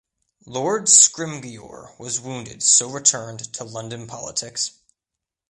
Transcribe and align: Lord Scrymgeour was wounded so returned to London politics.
Lord 0.47 0.85
Scrymgeour 0.89 1.93
was 1.99 2.19
wounded 2.19 2.63
so 2.63 2.89
returned 2.89 3.53
to 3.53 3.63
London 3.63 4.07
politics. 4.07 4.79